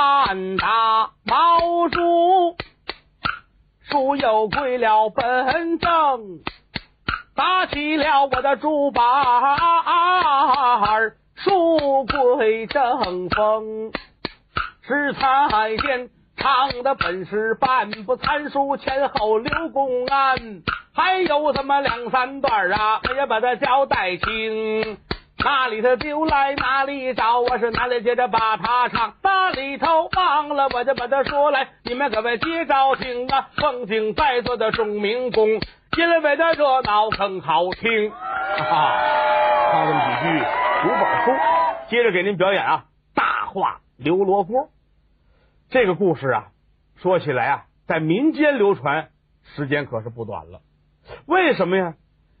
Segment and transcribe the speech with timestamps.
[0.00, 2.56] 半打毛主，
[3.82, 6.40] 树又归了本正，
[7.34, 9.04] 打起了我的竹板
[11.34, 13.92] 书，归正风。
[14.80, 16.08] 是太监
[16.38, 20.62] 唱的本是半部参书，前后留公安，
[20.94, 24.96] 还有这么两三段啊，我也把它交代清。
[25.42, 33.48] 哪里头丢来哪里找，我是哪里接着把它唱，哪里头忘了我就把它说来，你们各位接着听啊！
[33.56, 35.48] 奉敬在座的众民工，
[35.96, 38.10] 因为的热闹更好听。
[38.10, 38.98] 啊，
[39.72, 40.44] 唱这么几句
[40.82, 41.30] 读本书，
[41.88, 42.84] 接着给您表演啊，
[43.14, 44.68] 大话刘罗锅。
[45.70, 46.48] 这个故事啊，
[46.96, 49.08] 说起来啊，在民间流传
[49.56, 50.60] 时间可是不短了。
[51.24, 51.94] 为什么呀？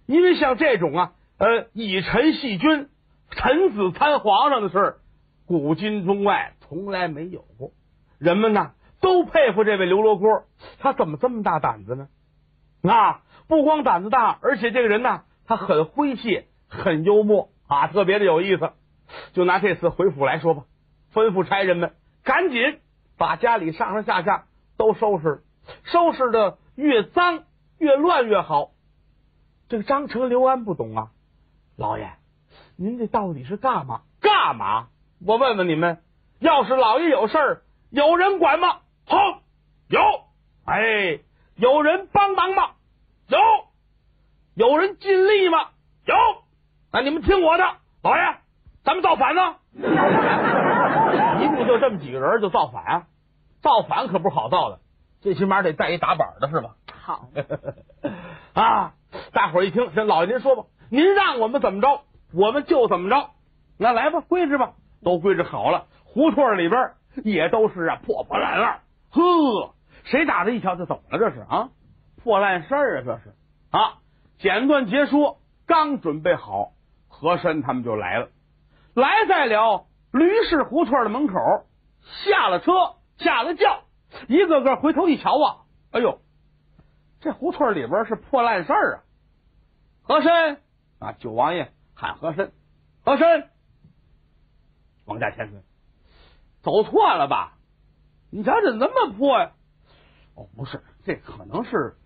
[0.06, 1.12] 因为像这种啊。
[1.40, 2.90] 呃，以臣戏君、
[3.30, 4.98] 臣子参皇上的事儿，
[5.46, 7.70] 古今中外从来没有过。
[8.18, 10.44] 人们呢都佩服这位刘罗锅，
[10.80, 12.08] 他怎么这么大胆子呢？
[12.82, 18.72] 啊，不光胆子大，而且这个人呢，他很诙谐，很幽默啊，特别的有意思。
[19.32, 20.64] 就拿这次回府来说吧，
[21.14, 22.80] 吩咐差人们赶紧
[23.16, 24.44] 把家里上上下下
[24.76, 25.42] 都收拾，
[25.84, 27.44] 收拾的越脏
[27.78, 28.72] 越乱越好。
[29.70, 31.10] 这个张成、刘安不懂啊。
[31.80, 32.10] 老爷，
[32.76, 34.02] 您这到底是干嘛？
[34.20, 34.88] 干嘛？
[35.26, 36.02] 我问问你们，
[36.38, 38.80] 要是老爷有事儿，有人管吗？
[39.06, 39.16] 好，
[39.88, 39.98] 有。
[40.66, 41.20] 哎，
[41.56, 42.72] 有人帮忙吗？
[43.28, 43.38] 有。
[44.52, 45.70] 有人尽力吗？
[46.04, 46.14] 有。
[46.92, 47.64] 那你们听我的，
[48.02, 48.36] 老爷，
[48.84, 49.56] 咱们造反呢。
[51.40, 53.06] 一共就这么几个人就造反，
[53.62, 54.80] 造反可不是好造的，
[55.22, 56.74] 最起码得带一打板的是吧？
[56.92, 57.26] 好。
[58.52, 58.92] 啊，
[59.32, 60.64] 大伙儿一听，这，老爷您说吧。
[60.90, 62.02] 您让我们怎么着，
[62.34, 63.30] 我们就怎么着。
[63.78, 64.74] 那来吧，归置吧，
[65.04, 65.86] 都归置好了。
[66.04, 66.92] 胡同里边
[67.24, 68.80] 也都是啊，破破烂烂。
[69.10, 69.74] 呵，
[70.04, 71.18] 谁打这一瞧，这怎么了？
[71.18, 71.68] 这是啊，
[72.22, 73.34] 破烂事儿啊，这是
[73.70, 73.98] 啊。
[74.38, 76.72] 简短结说，刚准备好，
[77.08, 78.28] 和珅他们就来了。
[78.94, 81.34] 来在了驴市胡同的门口，
[82.24, 82.72] 下了车，
[83.18, 83.84] 下了轿，
[84.26, 85.56] 一个个回头一瞧啊，
[85.92, 86.18] 哎呦，
[87.20, 89.02] 这胡同里边是破烂事儿啊，
[90.02, 90.60] 和珅。
[91.00, 91.12] 啊！
[91.18, 92.52] 九王爷喊和珅，
[93.02, 93.48] 和珅，
[95.06, 95.58] 王家千岁，
[96.62, 97.56] 走错了吧？
[98.30, 99.52] 你瞧这那么破呀？
[100.34, 101.96] 哦，不是，这可能是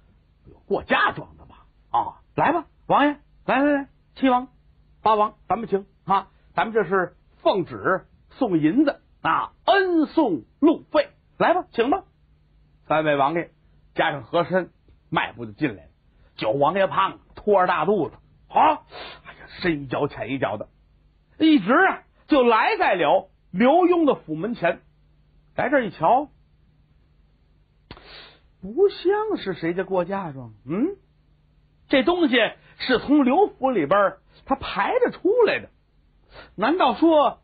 [0.47, 1.67] 有过嫁妆的吧？
[1.91, 4.49] 啊，来吧，王爷，来来来，七王
[5.03, 6.31] 八王，咱们请啊！
[6.55, 12.05] 咱们这是奉旨送银子啊，恩送路费，来吧，请吧。
[12.87, 13.51] 三位王爷
[13.95, 14.71] 加上和珅，
[15.11, 15.91] 迈步就进来了。
[16.37, 18.17] 九王爷胖，拖着大肚子。
[18.55, 18.83] 啊！
[19.27, 20.69] 哎呀，深一脚浅一脚的，
[21.39, 24.81] 一直啊就来在了刘墉的府门前。
[25.57, 26.29] 来这一瞧，
[28.63, 30.55] 不像是谁家过嫁妆。
[30.65, 30.97] 嗯，
[31.89, 32.37] 这东西
[32.79, 34.17] 是从刘府里边
[34.47, 35.69] 他排着出来的。
[36.57, 37.41] 难道说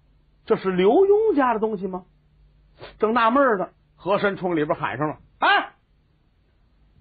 [0.46, 2.04] 这是刘墉家的东西吗？
[2.98, 5.72] 正纳闷呢，和珅冲里边喊上了：“哎，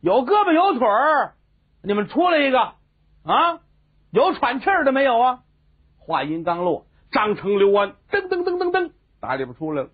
[0.01, 1.35] 有胳膊有腿儿，
[1.83, 2.59] 你们出来一个
[3.23, 3.61] 啊！”
[4.11, 5.39] 有喘气儿的没有啊？
[5.97, 9.89] 话音刚落，张成、刘安噔噔噔噔噔打里边出来了。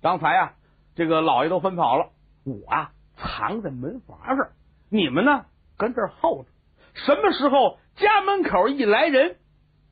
[0.00, 0.52] 刚才啊，
[0.94, 2.10] 这个老爷都分跑了，
[2.44, 4.50] 我啊藏在门房上，
[4.88, 6.48] 你们呢跟这候着。
[6.94, 9.36] 什么时候家门口一来人，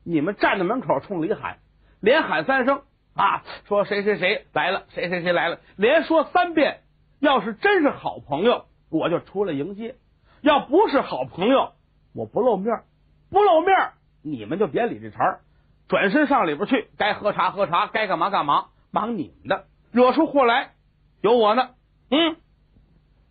[0.05, 1.57] 你们站在门口冲里喊，
[1.99, 2.83] 连喊三声
[3.15, 6.81] 啊，说谁谁谁来了，谁谁谁来了，连说三遍。
[7.19, 9.95] 要是真是好朋友，我就出来迎接；
[10.41, 11.73] 要不是好朋友，
[12.13, 12.83] 我不露面。
[13.31, 15.39] 不露面，你们就别理这茬
[15.87, 19.65] 转身上里边去，该喝茶喝茶，该干嘛干嘛，忙你们的。
[19.91, 20.73] 惹出祸来，
[21.21, 21.69] 有我呢。
[22.09, 22.35] 嗯，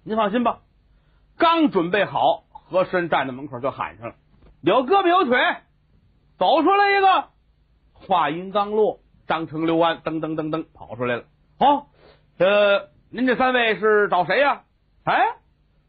[0.05, 0.61] 您放心吧。
[1.37, 4.15] 刚准备好，和珅站在门口就喊上了
[4.63, 5.39] ：“有胳膊有腿，
[6.39, 7.29] 走出来一个。”
[7.93, 11.25] 话音刚落，张成、刘安噔噔噔噔跑出来了。
[11.59, 11.89] 好，
[12.39, 14.63] 呃，您这三位是找谁呀？
[15.05, 15.37] 哎，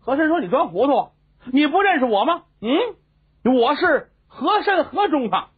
[0.01, 1.11] 和珅说：“你装糊涂，
[1.51, 2.77] 你不认识我吗？”嗯。
[3.43, 5.49] 我是和珅和中堂，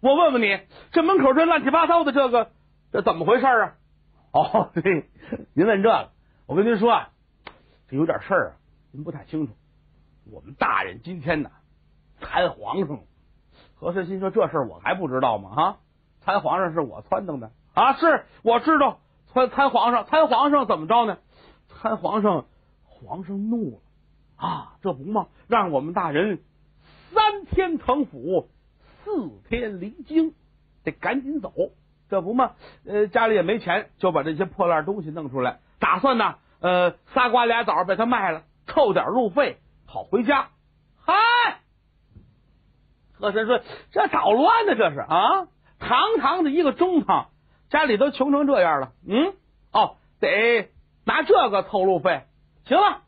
[0.00, 0.60] 我问问你，
[0.92, 2.52] 这门口这乱七八糟的这个，
[2.92, 3.74] 这怎么回事啊？
[4.32, 4.70] 哦，
[5.54, 6.10] 您问这个，
[6.46, 7.08] 我跟您说啊，
[7.88, 8.52] 这有点事儿啊，
[8.92, 9.54] 您不太清楚。
[10.30, 11.50] 我们大人今天呢
[12.20, 13.00] 参皇上，
[13.74, 15.50] 和珅心说这事儿我还不知道吗？
[15.54, 15.76] 啊，
[16.20, 19.00] 参皇上是我撺掇的啊，是我知道
[19.34, 21.18] 参参皇上，参皇上怎么着呢？
[21.68, 22.46] 参皇上，
[22.84, 23.78] 皇上怒了
[24.36, 26.40] 啊，这不嘛，让我们大人。
[27.14, 28.48] 三天腾府，
[29.04, 30.34] 四天离京，
[30.84, 31.52] 得赶紧走。
[32.08, 32.52] 这不嘛，
[32.84, 40.48] 呃，家里也没钱，就把这些破烂东西弄出来，打算呢，呃，仨瓜俩枣把它卖了，凑点路费，好回家。
[41.04, 41.14] 嗨，
[43.14, 43.60] 和珅说
[43.92, 45.48] ：“这捣乱呢，这是啊！
[45.78, 47.30] 堂堂的一个中堂，
[47.70, 49.34] 家里都穷成这样了，嗯，
[49.72, 50.70] 哦，得
[51.04, 52.24] 拿这个凑路费。
[52.66, 53.02] 行了，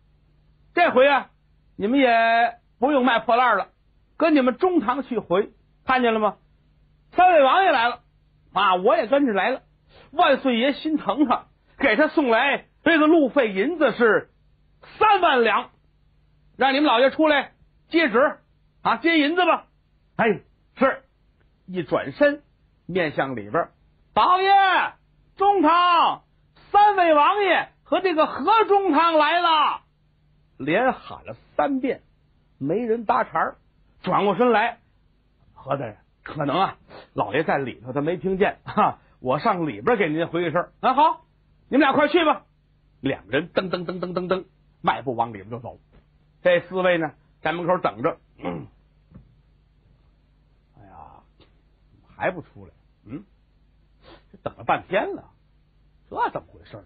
[0.75, 1.31] 这回啊，
[1.77, 3.69] 你们也不用卖破烂了，
[4.17, 5.51] 跟你们中堂去回，
[5.85, 6.37] 看见了吗？
[7.13, 8.01] 三位王爷来了。”
[8.55, 8.77] 啊！
[8.77, 9.63] 我也跟着来了，
[10.13, 11.47] 万岁爷心疼他，
[11.77, 14.31] 给他送来这个路费银子是
[14.97, 15.71] 三万两，
[16.57, 17.55] 让你们老爷出来
[17.89, 18.39] 接旨
[18.83, 19.67] 啊，接银子吧。
[20.15, 20.39] 哎，
[20.79, 21.03] 是
[21.67, 22.45] 一转身
[22.87, 23.71] 面向里边，
[24.13, 24.53] 宝爷
[25.37, 26.23] 中堂
[26.71, 29.81] 三位王爷和这个何中堂来了，
[30.59, 32.03] 连喊了三遍，
[32.61, 33.57] 没人搭茬儿
[34.05, 34.79] 转过身来，
[35.55, 35.97] 何大人。
[36.23, 36.79] 可能啊，
[37.13, 39.01] 老爷在里头，他没听见哈。
[39.19, 40.95] 我上里边给您回个声啊。
[40.95, 41.27] 好，
[41.69, 42.47] 你们俩快去吧。
[43.01, 44.45] 两个人噔噔噔噔噔噔，
[44.81, 45.79] 迈步往里边就走。
[46.43, 47.13] 这四位呢，
[47.43, 48.19] 在门口等着。
[50.79, 51.23] 哎呀，
[52.17, 52.73] 还不出来？
[53.05, 53.25] 嗯，
[54.33, 55.31] 这等了半天了，
[56.09, 56.85] 这怎么回事？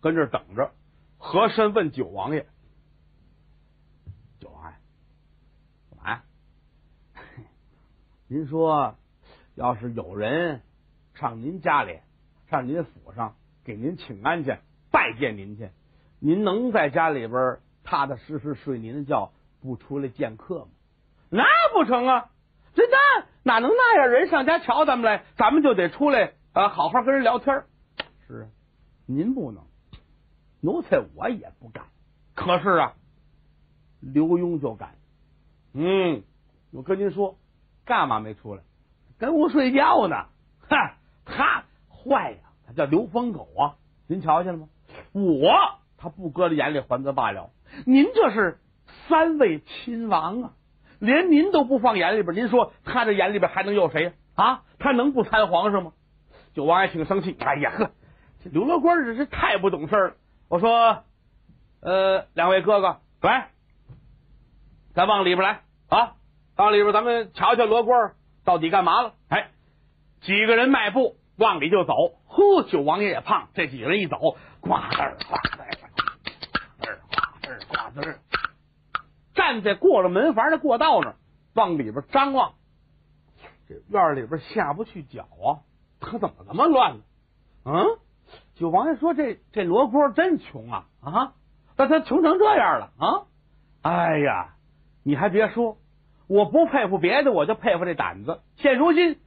[0.00, 0.72] 跟这等着。
[1.18, 2.46] 和珅问九王爷
[4.38, 4.73] 九王爷。
[8.26, 8.96] 您说，
[9.54, 10.62] 要是有人
[11.12, 11.98] 上您家里，
[12.48, 14.56] 上您府上给您请安去，
[14.90, 15.68] 拜见您去，
[16.20, 20.68] 您能在家里边踏踏实实睡您的觉，不出来见客吗？
[21.28, 21.44] 那
[21.74, 22.30] 不成啊！
[22.74, 24.08] 这那哪能那样？
[24.08, 27.64] 人上家瞧咱们来，咱们就得出来啊，好好跟人聊天。
[28.26, 28.48] 是啊，
[29.04, 29.62] 您不能，
[30.62, 31.84] 奴才我也不敢。
[32.34, 32.94] 可是啊，
[34.00, 34.94] 刘墉就敢。
[35.74, 36.22] 嗯，
[36.72, 37.36] 我跟您说。
[37.84, 38.62] 干嘛没出来？
[39.18, 40.26] 跟屋睡觉呢！
[40.68, 43.76] 哈，他坏呀，他叫刘疯狗啊！
[44.06, 44.68] 您瞧见了吗？
[45.12, 45.50] 我
[45.96, 47.50] 他不搁在眼里还则罢了，
[47.86, 48.58] 您这是
[49.08, 50.52] 三位亲王啊，
[50.98, 54.62] 连您都不放眼里边，您说他这眼里边还能有谁啊？
[54.78, 55.92] 他能不参皇上吗？
[56.52, 57.90] 九王爷挺生气，哎呀呵，
[58.42, 60.14] 这刘罗锅这是太不懂事了。
[60.48, 61.04] 我说，
[61.80, 63.50] 呃，两位哥哥，来，
[64.94, 66.16] 咱往里边来啊！
[66.56, 68.12] 到里边，咱们瞧瞧罗锅
[68.44, 69.14] 到底干嘛了？
[69.28, 69.50] 哎，
[70.20, 71.94] 几个人迈步往里就走。
[72.26, 74.18] 呼，九王爷也胖，这几个人一走，
[74.60, 74.96] 呱滋
[75.26, 75.56] 呱滋，
[76.80, 78.18] 呱滋呱滋，
[79.34, 81.16] 站在过了门房的过道那儿，
[81.54, 82.54] 往里边张望。
[83.68, 85.58] 这院里边下不去脚啊！
[86.00, 87.02] 他怎么这么乱呢？
[87.64, 87.98] 嗯，
[88.54, 91.32] 九王爷说：“这这罗锅真穷啊啊！
[91.76, 93.26] 那他穷成这样了啊！
[93.82, 94.54] 哎呀，
[95.02, 95.78] 你还别说。”
[96.26, 98.40] 我不佩服别的，我就佩服这胆子。
[98.56, 99.18] 现如今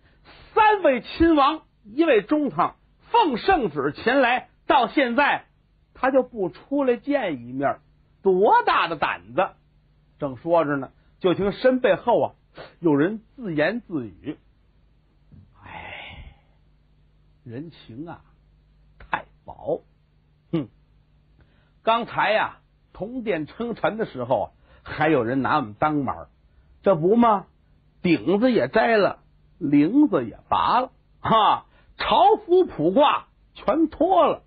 [0.53, 2.75] 三位亲王，一位中堂，
[3.11, 5.45] 奉圣旨前来，到现在
[5.93, 7.79] 他就不出来见一面，
[8.23, 9.49] 多大的胆子！
[10.17, 12.33] 正说着呢，就听身背后啊
[12.79, 14.37] 有人自言自语
[15.63, 16.33] ：“哎，
[17.43, 18.21] 人情啊
[18.97, 19.83] 太薄。
[20.51, 20.67] 哼，
[21.83, 22.57] 刚才呀
[22.93, 26.27] 铜殿称臣的时候，还有人拿我们当马。”
[26.87, 27.47] 这不吗？
[28.01, 29.19] 顶子也摘了，
[29.57, 31.65] 铃子也拔了，哈，
[31.97, 33.23] 朝服普褂
[33.55, 34.43] 全脱了，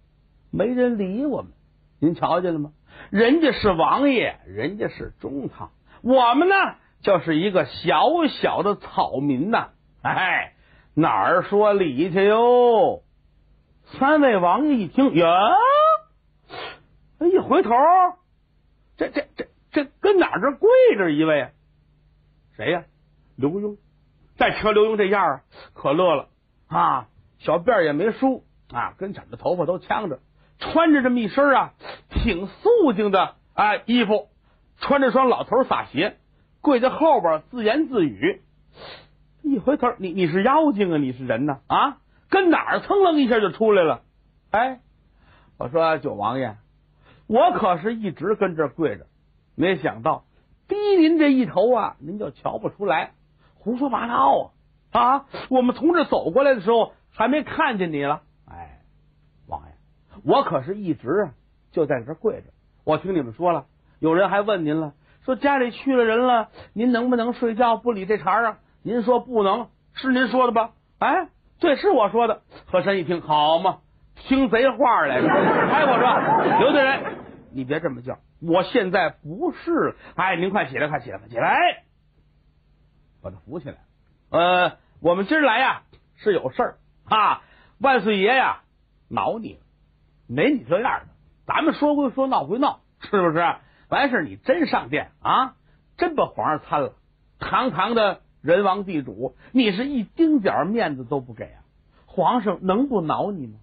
[0.51, 1.53] 没人理我们。
[1.99, 2.73] 您瞧见了吗？
[3.11, 6.55] 人家是王爷，人家是中堂，我们呢
[7.03, 8.07] 就是一个小
[8.41, 9.73] 小的草民呐。
[10.01, 10.55] 哎，
[10.95, 13.03] 哪儿说理去哟？
[13.99, 15.29] 三位王爷一听，呀，
[17.21, 17.71] 一回头，
[18.97, 21.51] 这这这这跟哪儿这跪着一位？
[22.61, 22.85] 谁呀？
[23.37, 23.79] 刘墉。
[24.37, 25.41] 再瞧刘墉这样啊，
[25.73, 26.29] 可乐了
[26.69, 27.09] 啊！
[27.39, 30.21] 小辫也没梳啊，跟枕着头发都呛着，
[30.59, 31.73] 穿着这么一身啊，
[32.11, 34.29] 挺素净的啊衣服，
[34.77, 36.19] 穿着双老头洒鞋，
[36.61, 38.43] 跪在后边自言自语。
[39.41, 40.99] 一回头，你你是妖精啊？
[40.99, 41.61] 你是人呢？
[41.67, 41.97] 啊，
[42.29, 44.03] 跟哪儿蹭楞一下就出来了？
[44.51, 44.81] 哎，
[45.57, 46.57] 我说九王爷，
[47.27, 49.07] 我可是一直跟这跪着，
[49.55, 50.25] 没想到。
[51.01, 53.13] 您这一头啊，您就瞧不出来，
[53.55, 54.53] 胡说八道
[54.93, 55.01] 啊！
[55.01, 58.23] 啊，我们从这走过来的时候，还没看见你了。
[58.47, 58.81] 哎，
[59.49, 59.73] 王爷，
[60.25, 61.31] 我可是一直
[61.73, 62.49] 就在这跪着。
[62.85, 63.67] 我听你们说了，
[63.99, 64.93] 有人还问您了，
[65.25, 68.59] 说家里去了人了，您能不能睡觉不理这茬啊？
[68.83, 70.73] 您说不能，是您说的吧？
[70.99, 71.29] 哎，
[71.61, 72.43] 对，是我说的。
[72.67, 73.79] 和珅一听，好嘛，
[74.17, 75.29] 听贼话来着。
[75.29, 77.17] 哎，我说刘大人，
[77.53, 78.19] 你别这么叫。
[78.41, 81.85] 我现在不是，哎，您快起来，快起来，快起来，
[83.23, 83.77] 把他扶起来。
[84.31, 85.83] 呃，我们今儿来呀
[86.17, 87.43] 是有事儿啊，
[87.79, 88.63] 万岁爷呀，
[89.09, 89.61] 恼你了，
[90.27, 91.07] 没你这样的。
[91.47, 93.57] 咱们说归说，闹归闹，是不是？
[93.89, 95.57] 完事你真上殿啊，
[95.97, 96.95] 真把皇上参了，
[97.41, 101.63] 堂堂的人王地主，你是一丁点面子都不给啊？
[102.07, 103.59] 皇上能不恼你吗？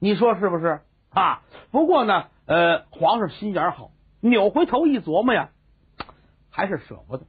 [0.00, 0.80] 你说是不是
[1.10, 1.42] 啊？
[1.70, 3.90] 不过呢，呃，皇上心眼好，
[4.20, 5.50] 扭回头一琢磨呀，
[6.50, 7.26] 还是舍不得。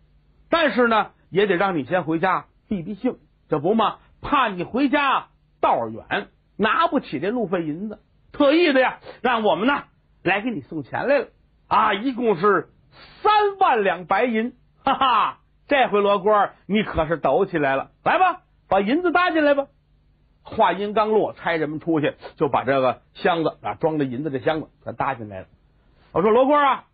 [0.50, 3.17] 但是呢，也得让你先回家避避性，
[3.48, 3.98] 这不嘛？
[4.22, 5.27] 怕你回家
[5.62, 6.27] 道远，
[6.58, 8.00] 拿不起这路费银子，
[8.31, 9.84] 特意的呀，让我们呢
[10.24, 11.27] 来给你送钱来了
[11.67, 11.93] 啊！
[11.93, 12.69] 一共是
[13.22, 15.39] 三万两白银，哈哈！
[15.67, 19.67] 这回罗锅你可是抖起来了，来吧，把银子搭进来吧。
[20.41, 25.48] 话音刚落，差人们出去就把这个箱子啊装着银子的箱子给搭进来了。
[26.11, 26.85] 我说罗锅啊，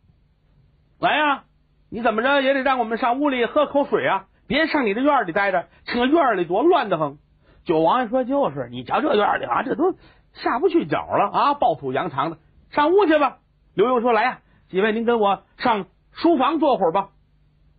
[0.99, 1.43] 来呀，
[1.89, 4.25] 你怎么着也得让我们上屋里喝口水啊！
[4.47, 7.17] 别上你这院里待着，这院里多乱得很。
[7.63, 9.93] 九王爷说：“就是你瞧这院里啊，这都
[10.33, 12.37] 下不去脚了啊，暴土扬长的，
[12.71, 13.37] 上屋去吧。”
[13.73, 17.09] 刘墉说：“来呀，几位您跟我上书房坐会儿吧。”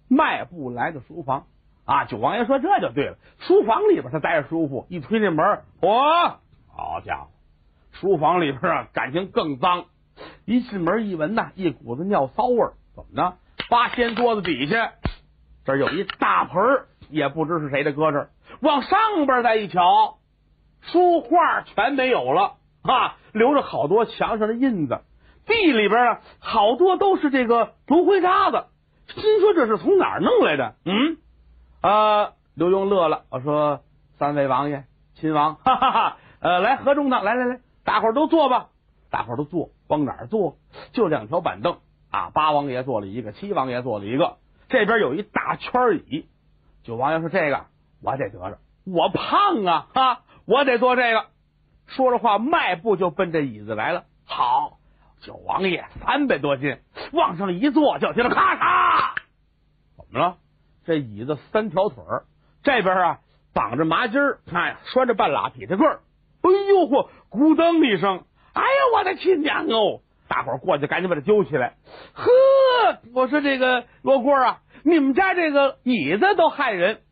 [0.08, 1.46] 迈步来到书房
[1.84, 6.36] 啊，九王爷说：“这就对了，书房里边他待着舒服。”一推这门，嚯，
[6.74, 7.28] 好家伙，
[7.92, 9.84] 书房里边啊，感情更脏。
[10.44, 12.72] 一进门一闻呐，一股子尿骚味儿。
[12.94, 13.36] 怎么着？
[13.68, 14.92] 八仙桌子底下。
[15.64, 16.62] 这有一大盆
[17.10, 18.28] 也不知是谁的搁这
[18.60, 20.18] 往上边再一瞧，
[20.80, 25.00] 书画全没有了啊，留着好多墙上的印子。
[25.44, 28.64] 地里边啊，好多都是这个炉灰渣子。
[29.08, 30.74] 心说这是从哪儿弄来的？
[30.84, 31.18] 嗯
[31.80, 33.80] 啊，刘墉乐了，我说
[34.18, 38.68] 三位王爷、亲王，哈哈哈，呃，来合中堂，来来来，大伙儿都坐吧，
[39.10, 40.56] 大伙儿都坐，往哪坐？
[40.92, 41.78] 就两条板凳
[42.10, 44.36] 啊，八王爷坐了一个，七王爷坐了一个。
[44.68, 45.72] 这边有一大圈
[46.08, 46.26] 椅，
[46.82, 47.66] 九王爷说：“这个
[48.02, 51.26] 我得得着，我胖啊，哈，我得坐这个。”
[51.86, 54.04] 说着话，迈步就奔这椅子来了。
[54.24, 54.78] 好，
[55.20, 56.78] 九王爷三百多斤，
[57.12, 59.14] 往上一坐，就听着咔嚓，
[59.96, 60.38] 怎么了？
[60.84, 62.02] 这椅子三条腿，
[62.64, 63.20] 这边啊
[63.54, 66.00] 绑着麻筋儿，哎，拴着半拉劈柴棍儿。
[66.42, 68.24] 哎呦嚯，咕噔一声，
[68.56, 70.00] 哎呀，我的亲娘哦！
[70.28, 71.76] 大伙儿过去，赶紧把他揪起来。
[72.14, 72.30] 呵，
[73.14, 77.02] 我说这个罗锅啊，你们家这个椅子都害人。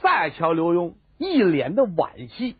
[0.00, 2.56] 再瞧刘墉，一脸的惋惜。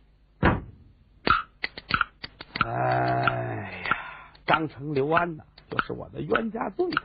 [2.65, 3.95] 哎呀，
[4.45, 7.03] 张成、刘安呐，就是我的冤家对头。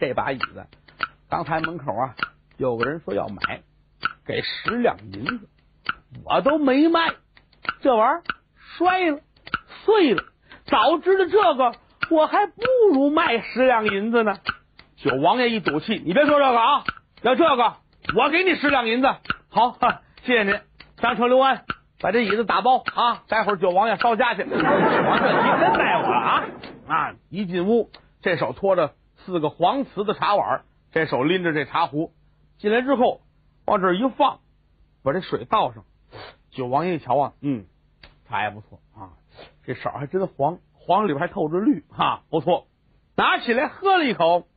[0.00, 0.66] 这把椅子，
[1.30, 2.16] 刚才门口啊，
[2.56, 3.62] 有个人说要买，
[4.26, 5.48] 给十两银子，
[6.24, 7.14] 我都没卖。
[7.80, 8.22] 这玩意儿
[8.76, 9.20] 摔了，
[9.84, 10.22] 碎了。
[10.66, 11.74] 早知道这个，
[12.10, 12.62] 我还不
[12.92, 14.36] 如卖十两银子呢。
[14.96, 16.84] 九王爷一赌气，你别说这个啊，
[17.22, 17.74] 要这个，
[18.16, 19.08] 我给你十两银子。
[19.50, 19.76] 好，
[20.24, 20.58] 谢谢您。
[20.96, 21.64] 张成、刘安，
[22.00, 24.42] 把这椅子打包啊，待会儿九王爷烧家去。
[24.44, 26.44] 王这你真带我了啊！
[26.86, 27.90] 啊，一进屋，
[28.22, 30.62] 这手托着四个黄瓷的茶碗，
[30.92, 32.12] 这手拎着这茶壶，
[32.58, 33.20] 进来之后
[33.66, 34.38] 往这一放，
[35.02, 35.84] 把这水倒上。
[36.50, 37.64] 九王爷一瞧啊，嗯，
[38.32, 39.12] 茶也不错啊。
[39.64, 42.66] 这色还真黄，黄里边还透着绿，哈，不错。
[43.14, 44.48] 拿起来喝了一口，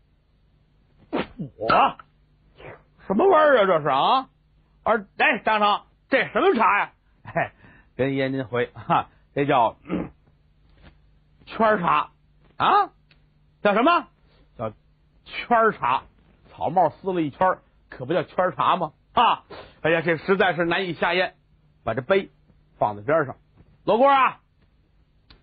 [1.12, 1.98] 我
[3.06, 3.66] 什么味儿啊？
[3.66, 4.30] 这是啊？
[4.84, 6.92] 而哎，张成，这什么茶呀？
[7.24, 7.52] 哎，
[7.98, 9.76] 跟爷您回哈，这叫
[11.46, 12.12] 圈茶
[12.56, 12.92] 啊？
[13.62, 14.08] 叫什么？
[14.58, 14.72] 叫
[15.26, 16.04] 圈茶？
[16.50, 17.58] 草帽撕了一圈，
[17.90, 18.94] 可不叫圈茶吗？
[19.12, 19.44] 啊！
[19.82, 21.36] 哎呀，这实在是难以下咽。
[21.84, 22.32] 把这杯
[22.80, 23.36] 放在边上，
[23.86, 24.40] 罗锅啊！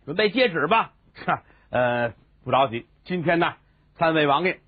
[0.05, 2.87] 准备接旨吧，哈呃，不着急。
[3.05, 3.55] 今天呢，
[3.95, 4.59] 三位王爷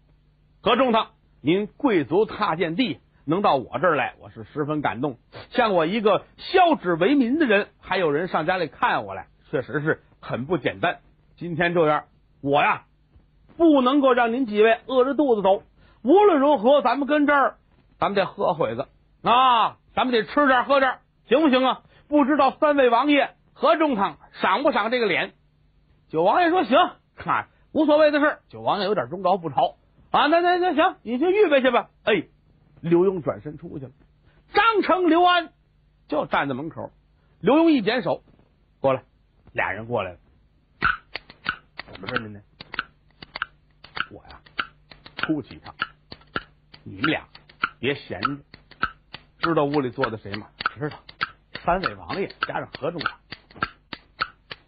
[0.63, 1.09] 何中堂，
[1.41, 5.19] 您贵族踏见地，能到我这儿来，我是十分感动。
[5.51, 11.01] 像我一个消脂为民的人，还有人上家里看我来，确实是很不简单。
[11.37, 12.05] 今天这样，
[12.43, 12.85] 我呀
[13.57, 15.65] 不能够让您几位饿着肚子走。
[16.03, 17.57] 无论如何，咱们跟这儿，
[17.99, 18.87] 咱们得喝会子
[19.25, 21.83] 啊，咱们得吃点喝点，行不行啊？
[22.07, 23.35] 不知道三位王爷。
[23.55, 25.33] 何中堂赏不赏这个脸？
[26.09, 26.77] 九王爷说行，
[27.17, 28.39] 看无所谓的事。
[28.49, 29.77] 九王爷有点忠告不朝
[30.11, 31.89] 啊，那那那行，你去预备去吧。
[32.05, 32.25] 哎，
[32.81, 33.93] 刘墉转身出去了，
[34.53, 35.53] 张成、刘安
[36.09, 36.91] 就站在门口。
[37.41, 38.23] 刘墉一点手，
[38.81, 39.03] 过来，
[39.53, 40.19] 俩人过来了。
[41.93, 42.41] 怎么着您呢？
[44.11, 44.41] 我呀，
[45.17, 45.75] 出去一趟，
[46.83, 47.25] 你们俩
[47.79, 48.39] 别闲着。
[49.39, 50.49] 知道屋里坐的谁吗？
[50.75, 50.99] 知道，
[51.65, 53.19] 三位王爷加上何中堂。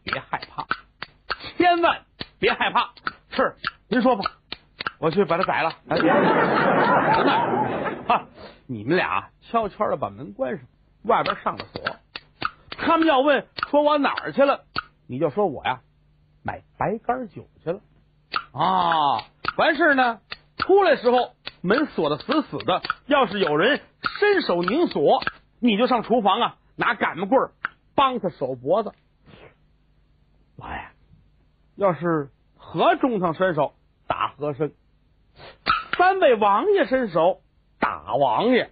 [0.02, 0.64] 别害怕，
[1.76, 2.00] 千万
[2.38, 2.94] 别害怕。
[3.28, 3.54] 是，
[3.88, 4.24] 您说吧，
[4.98, 5.74] 我去把他宰了。
[5.88, 6.10] 哎，别，
[8.08, 8.24] 哈，
[8.66, 10.66] 你们俩悄悄的把门关上，
[11.02, 11.82] 外边上了锁。
[12.70, 14.64] 他们要问说我哪儿去了，
[15.06, 15.80] 你就说我呀
[16.42, 17.80] 买白干酒去了
[18.52, 19.22] 啊。
[19.58, 20.20] 完事呢，
[20.56, 23.82] 出来时候门锁的死死的，要是有人
[24.18, 25.22] 伸手拧锁，
[25.60, 27.50] 你就上厨房啊拿擀面棍
[27.94, 28.92] 帮他手脖子。
[30.56, 30.88] 老爷，
[31.76, 33.74] 要是和中堂伸手
[34.06, 34.72] 打和珅，
[35.96, 37.42] 三位王爷伸手
[37.78, 38.70] 打王爷，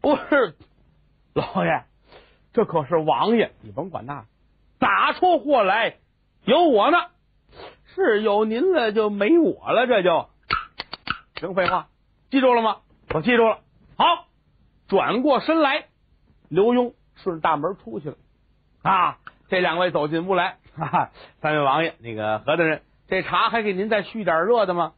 [0.00, 0.56] 不是
[1.34, 1.84] 老爷，
[2.52, 4.26] 这可是王爷，你甭管那，
[4.78, 5.96] 打出祸来
[6.44, 6.98] 有我呢，
[7.94, 10.28] 是有您了就没我了，这就
[11.34, 11.88] 净废话，
[12.30, 12.76] 记住了吗？
[13.12, 13.58] 我记住了。
[13.96, 14.28] 好，
[14.86, 15.88] 转过身来，
[16.48, 18.16] 刘墉顺大门出去了
[18.82, 19.18] 啊。
[19.48, 21.10] 这两位走进屋来，哈哈，
[21.40, 24.92] 三位王爷，那个何大人，这茶还给您再续点热的吗？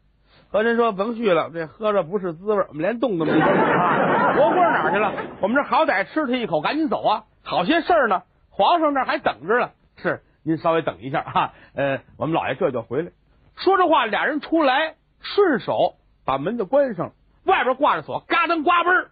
[0.50, 4.32] 何人说甭续了，这喝着不是滋味，我们连动都没动啊。
[4.36, 5.12] 罗锅哪去了？
[5.40, 7.24] 我们这好歹吃他一口，赶紧走啊！
[7.42, 9.70] 好些事儿呢，皇上那还等着呢。
[9.96, 11.52] 是，您稍微等一下哈。
[11.74, 13.10] 呃，我们老爷这就回来。
[13.56, 15.94] 说这话，俩人出来，顺手
[16.26, 17.12] 把门就关上了，
[17.44, 19.06] 外边挂着锁，嘎噔呱嘣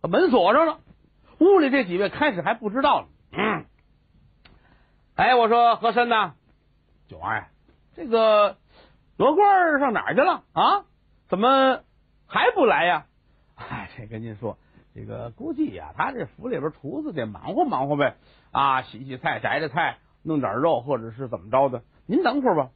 [0.00, 0.78] 把门锁上了。
[1.38, 3.64] 屋里这几位开始还不知道呢，嗯。
[5.14, 6.34] 哎，我说和珅呐？
[7.06, 7.44] 九王爷，
[7.94, 8.56] 这个
[9.18, 10.84] 罗贯上哪儿去了啊？
[11.28, 11.80] 怎么
[12.26, 13.06] 还不来呀？
[13.54, 14.56] 哎，这跟您说，
[14.94, 18.16] 这个估计呀，他这府里边厨子得忙活忙活呗，
[18.50, 21.82] 啊，洗洗菜、摘摘菜、弄点肉，或者是怎么着的。
[22.06, 22.70] 您等会儿吧，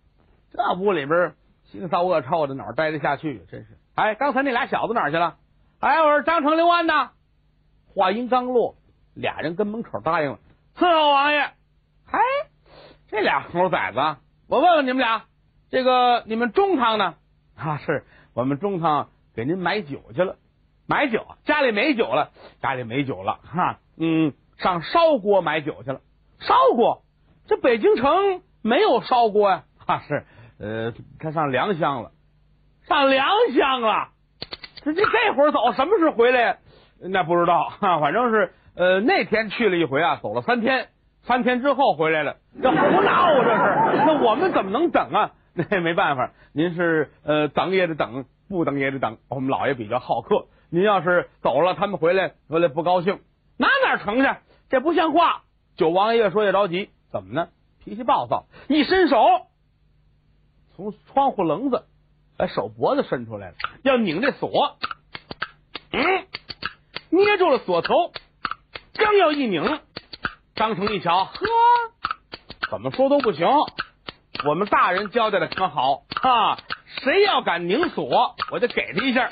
[0.53, 1.35] 这屋里边
[1.73, 3.45] 腥骚恶臭的，哪待得下去？
[3.51, 3.79] 真是！
[3.95, 5.39] 哎，刚才那俩小子哪去了？
[5.81, 7.11] 哎，我说张成、刘安呢？
[7.95, 8.77] 话音刚落，
[9.15, 10.39] 俩人跟门口答应了，
[10.77, 11.51] 伺候王爷。
[12.11, 12.21] 哎，
[13.09, 13.99] 这俩猴崽子，
[14.49, 15.25] 我问问你们俩，
[15.71, 17.15] 这个你们中堂呢？
[17.57, 20.37] 啊，是我们中堂给您买酒去了，
[20.87, 26.01] 买酒，家里没酒了，家里没酒了，哈，嗯，上烧锅买酒去了，
[26.39, 27.03] 烧锅，
[27.47, 30.25] 这北京城没有烧锅呀，啊，是，
[30.59, 32.13] 呃，他上良乡了，
[32.87, 34.09] 上良乡了，
[34.85, 36.59] 这这这会儿走，什么时候回来？
[36.99, 40.89] 那不知道，哈，反正是，呃，那天去了一回啊，走了三天。
[41.27, 43.45] 三天之后回来了，这胡闹啊！
[43.45, 45.33] 这是，那我们怎么能等啊？
[45.55, 49.19] 那也没办法，您是呃等也得等，不等也得等。
[49.29, 53.19] 我们老爷比较好客，您要是走了，他们回来回来不高兴，
[53.57, 54.29] 哪哪成去？
[54.69, 55.43] 这不像话！
[55.77, 57.49] 九王爷越说越着急，怎么呢？
[57.83, 59.19] 脾气暴躁，一伸手
[60.77, 61.87] 从窗户棱子
[62.37, 64.77] 把手脖子伸出来了，要拧这锁，
[65.91, 66.27] 嗯，
[67.11, 68.13] 捏住了锁头，
[68.95, 69.81] 刚要一拧。
[70.57, 71.33] 张成一瞧，呵，
[72.71, 73.47] 怎么说都不行。
[74.47, 76.59] 我们大人交代的可好哈，
[77.03, 79.29] 谁要敢拧锁，我就给他一下。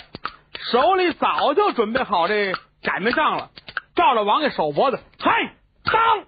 [0.71, 3.51] 手里早就准备好这擀面杖了，
[3.97, 6.25] 照着王爷手脖子，嗨，当！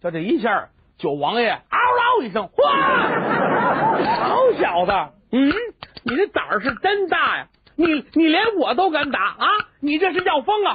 [0.00, 2.62] 就这一下，九王爷嗷嗷一声，哗！
[4.28, 4.92] 好小子，
[5.32, 5.52] 嗯，
[6.04, 7.48] 你这胆儿是真大呀！
[7.74, 9.46] 你你连我都敢打啊！
[9.80, 10.74] 你这是要疯啊！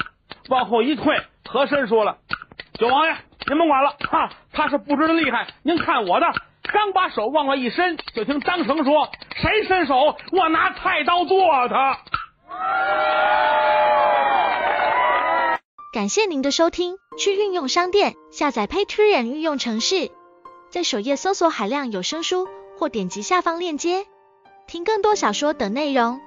[0.49, 2.17] 往后一退，和珅说了。
[2.79, 5.47] 九王爷，您甭管了，哈，他是不知道厉害。
[5.63, 6.27] 您看我的，
[6.63, 11.97] 刚把手往外一伸，就听张成说：“谁伸手，我拿菜刀剁他。”
[15.91, 20.09] 感谢您的收听，去运用商店下载 Patreon 运用城市，
[20.69, 24.05] 在首页搜索海量有声书，或点击下方链接
[24.67, 26.21] 听更多小说等内容。